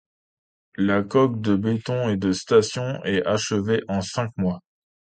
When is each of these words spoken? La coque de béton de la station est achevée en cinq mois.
La 0.77 1.03
coque 1.03 1.41
de 1.43 1.53
béton 1.55 2.15
de 2.15 2.29
la 2.29 2.33
station 2.33 3.03
est 3.03 3.23
achevée 3.23 3.83
en 3.87 4.01
cinq 4.01 4.31
mois. 4.35 4.59